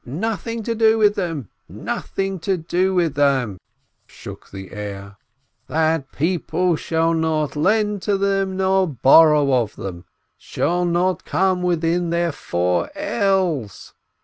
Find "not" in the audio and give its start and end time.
7.13-7.55, 10.85-11.23